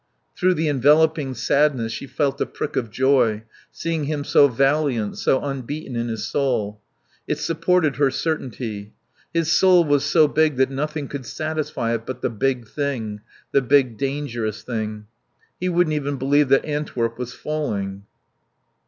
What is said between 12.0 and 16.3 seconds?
but the big thing, the big dangerous thing. He wouldn't even